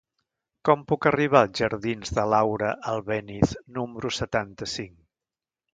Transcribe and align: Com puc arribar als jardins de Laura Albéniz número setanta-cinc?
Com 0.69 0.85
puc 0.91 1.07
arribar 1.09 1.43
als 1.47 1.61
jardins 1.63 2.15
de 2.21 2.25
Laura 2.33 2.73
Albéniz 2.95 3.55
número 3.79 4.15
setanta-cinc? 4.23 4.97